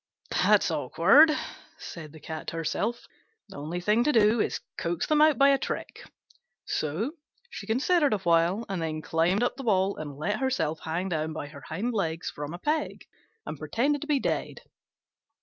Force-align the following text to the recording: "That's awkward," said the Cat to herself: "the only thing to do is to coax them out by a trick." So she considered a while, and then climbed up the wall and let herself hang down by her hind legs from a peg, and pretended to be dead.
"That's 0.31 0.71
awkward," 0.71 1.29
said 1.77 2.11
the 2.11 2.19
Cat 2.19 2.47
to 2.47 2.55
herself: 2.57 3.05
"the 3.49 3.57
only 3.57 3.79
thing 3.79 4.03
to 4.05 4.11
do 4.11 4.39
is 4.39 4.55
to 4.57 4.61
coax 4.79 5.05
them 5.05 5.21
out 5.21 5.37
by 5.37 5.49
a 5.49 5.59
trick." 5.59 6.01
So 6.65 7.11
she 7.51 7.67
considered 7.67 8.11
a 8.11 8.17
while, 8.17 8.65
and 8.67 8.81
then 8.81 9.03
climbed 9.03 9.43
up 9.43 9.57
the 9.57 9.63
wall 9.63 9.95
and 9.97 10.17
let 10.17 10.39
herself 10.39 10.79
hang 10.79 11.09
down 11.09 11.33
by 11.33 11.49
her 11.49 11.61
hind 11.61 11.93
legs 11.93 12.31
from 12.31 12.51
a 12.51 12.57
peg, 12.57 13.05
and 13.45 13.59
pretended 13.59 14.01
to 14.01 14.07
be 14.07 14.19
dead. 14.19 14.61